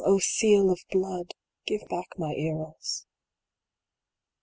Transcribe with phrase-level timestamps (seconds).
[0.03, 1.35] O seal of blood!
[1.67, 3.05] Give back my Eros.